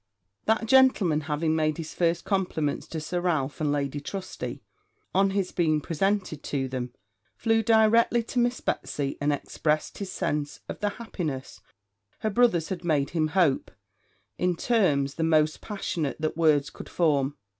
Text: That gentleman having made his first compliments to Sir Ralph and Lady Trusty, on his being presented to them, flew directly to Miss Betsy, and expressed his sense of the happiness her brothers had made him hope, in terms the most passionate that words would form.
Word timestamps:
That 0.45 0.65
gentleman 0.65 1.21
having 1.29 1.55
made 1.55 1.77
his 1.77 1.93
first 1.93 2.25
compliments 2.25 2.87
to 2.87 2.99
Sir 2.99 3.21
Ralph 3.21 3.61
and 3.61 3.71
Lady 3.71 3.99
Trusty, 3.99 4.63
on 5.13 5.29
his 5.29 5.51
being 5.51 5.79
presented 5.79 6.41
to 6.41 6.67
them, 6.67 6.91
flew 7.35 7.61
directly 7.61 8.23
to 8.23 8.39
Miss 8.39 8.61
Betsy, 8.61 9.15
and 9.21 9.31
expressed 9.31 9.99
his 9.99 10.11
sense 10.11 10.61
of 10.67 10.79
the 10.79 10.89
happiness 10.97 11.61
her 12.21 12.31
brothers 12.31 12.69
had 12.69 12.83
made 12.83 13.11
him 13.11 13.27
hope, 13.37 13.69
in 14.39 14.55
terms 14.55 15.13
the 15.13 15.23
most 15.23 15.61
passionate 15.61 16.19
that 16.19 16.35
words 16.35 16.73
would 16.73 16.89
form. 16.89 17.35